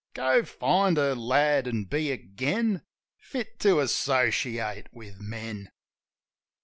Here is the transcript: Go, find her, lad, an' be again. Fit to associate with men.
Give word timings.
Go, 0.15 0.43
find 0.43 0.97
her, 0.97 1.13
lad, 1.13 1.67
an' 1.67 1.83
be 1.83 2.11
again. 2.11 2.81
Fit 3.19 3.59
to 3.59 3.79
associate 3.81 4.91
with 4.91 5.19
men. 5.21 5.69